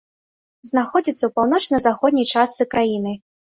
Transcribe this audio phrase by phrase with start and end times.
[0.69, 3.17] Знаходзіцца ў паўночна-заходняй частцы краіны.